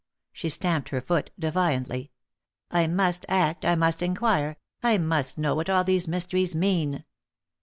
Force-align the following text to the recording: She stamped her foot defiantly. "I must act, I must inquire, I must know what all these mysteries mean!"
She 0.33 0.49
stamped 0.49 0.89
her 0.89 0.99
foot 0.99 1.29
defiantly. 1.37 2.09
"I 2.71 2.87
must 2.87 3.23
act, 3.29 3.63
I 3.63 3.75
must 3.75 4.01
inquire, 4.01 4.57
I 4.81 4.97
must 4.97 5.37
know 5.37 5.53
what 5.53 5.69
all 5.69 5.83
these 5.83 6.07
mysteries 6.07 6.55
mean!" 6.55 7.05